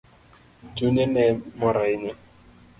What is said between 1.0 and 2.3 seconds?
ne mor ahinya.